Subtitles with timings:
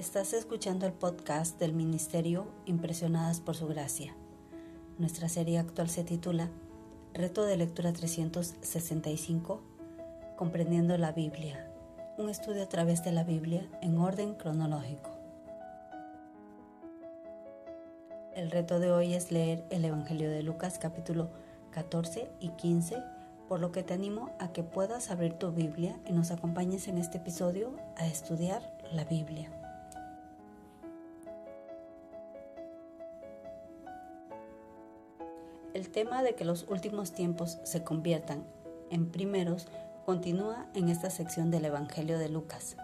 [0.00, 4.16] Estás escuchando el podcast del Ministerio Impresionadas por Su Gracia.
[4.96, 6.48] Nuestra serie actual se titula
[7.12, 9.60] Reto de Lectura 365,
[10.38, 11.70] Comprendiendo la Biblia,
[12.16, 15.10] un estudio a través de la Biblia en orden cronológico.
[18.34, 21.28] El reto de hoy es leer el Evangelio de Lucas capítulo
[21.72, 23.02] 14 y 15,
[23.50, 26.96] por lo que te animo a que puedas abrir tu Biblia y nos acompañes en
[26.96, 28.62] este episodio a estudiar
[28.94, 29.59] la Biblia.
[35.72, 38.44] El tema de que los últimos tiempos se conviertan
[38.90, 39.68] en primeros
[40.04, 42.76] continúa en esta sección del Evangelio de Lucas.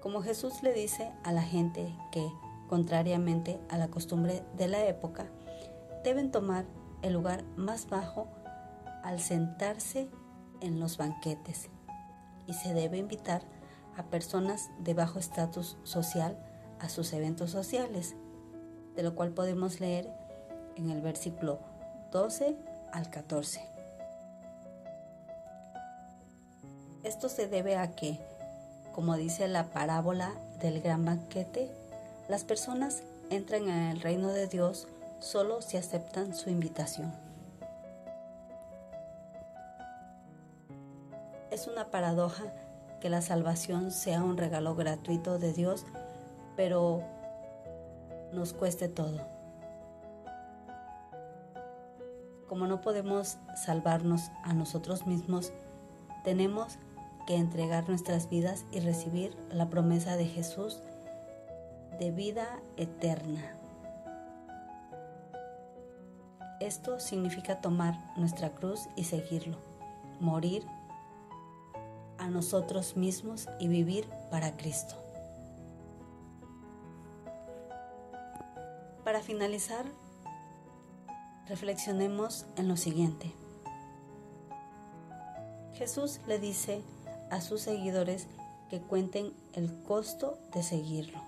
[0.00, 2.28] Como Jesús le dice a la gente que,
[2.68, 5.26] contrariamente a la costumbre de la época,
[6.02, 6.66] deben tomar
[7.02, 8.26] el lugar más bajo
[9.04, 10.08] al sentarse
[10.60, 11.70] en los banquetes
[12.46, 13.42] y se debe invitar
[13.96, 16.36] a personas de bajo estatus social
[16.80, 18.16] a sus eventos sociales
[18.94, 20.08] de lo cual podemos leer
[20.76, 21.58] en el versículo
[22.12, 22.56] 12
[22.92, 23.60] al 14.
[27.02, 28.18] Esto se debe a que,
[28.94, 31.70] como dice la parábola del gran banquete,
[32.28, 34.88] las personas entran en el reino de Dios
[35.20, 37.12] solo si aceptan su invitación.
[41.50, 42.44] Es una paradoja
[43.00, 45.84] que la salvación sea un regalo gratuito de Dios,
[46.56, 47.02] pero
[48.34, 49.20] nos cueste todo.
[52.48, 55.52] Como no podemos salvarnos a nosotros mismos,
[56.22, 56.78] tenemos
[57.26, 60.82] que entregar nuestras vidas y recibir la promesa de Jesús
[61.98, 63.56] de vida eterna.
[66.60, 69.58] Esto significa tomar nuestra cruz y seguirlo,
[70.20, 70.66] morir
[72.18, 75.03] a nosotros mismos y vivir para Cristo.
[79.24, 79.86] Finalizar,
[81.48, 83.32] reflexionemos en lo siguiente.
[85.74, 86.82] Jesús le dice
[87.30, 88.28] a sus seguidores
[88.70, 91.20] que cuenten el costo de seguirlo.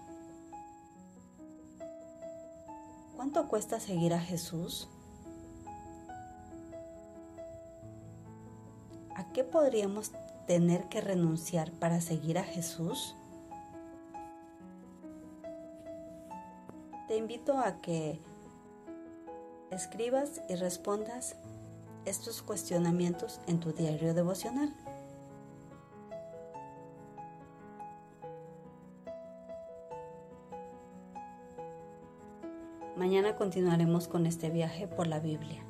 [3.17, 4.89] ¿Cuánto cuesta seguir a Jesús?
[9.15, 10.13] ¿A qué podríamos
[10.47, 13.17] tener que renunciar para seguir a Jesús?
[17.09, 18.19] Te invito a que
[19.71, 21.37] escribas y respondas
[22.05, 24.75] estos cuestionamientos en tu diario devocional.
[32.97, 35.63] Mañana continuaremos con este viaje por la Biblia.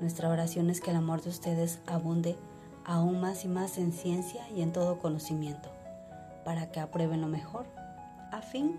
[0.00, 2.36] Nuestra oración es que el amor de ustedes abunde
[2.84, 5.70] aún más y más en ciencia y en todo conocimiento,
[6.44, 7.64] para que aprueben lo mejor,
[8.32, 8.78] a fin